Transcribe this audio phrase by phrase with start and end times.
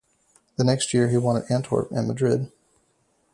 [0.55, 2.51] The next year he won at Antwerp and Madrid.